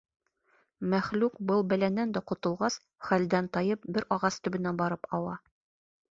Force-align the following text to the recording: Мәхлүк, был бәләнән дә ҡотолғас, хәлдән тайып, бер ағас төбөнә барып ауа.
Мәхлүк, 0.91 1.35
был 1.49 1.59
бәләнән 1.73 2.15
дә 2.15 2.23
ҡотолғас, 2.31 2.77
хәлдән 3.09 3.49
тайып, 3.57 3.85
бер 3.99 4.07
ағас 4.17 4.39
төбөнә 4.47 4.73
барып 4.81 5.07
ауа. 5.19 5.37